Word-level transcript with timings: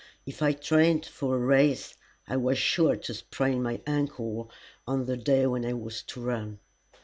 If 0.25 0.41
I 0.41 0.53
trained 0.53 1.05
for 1.05 1.35
a 1.35 1.37
race, 1.37 1.93
I 2.27 2.35
was 2.35 2.57
sure 2.57 2.95
to 2.95 3.13
sprain 3.13 3.61
my 3.61 3.81
ankle 3.85 4.49
on 4.87 5.05
the 5.05 5.15
day 5.15 5.45
when 5.45 5.63
I 5.63 5.73
was 5.73 6.01
to 6.01 6.21
run. 6.21 6.57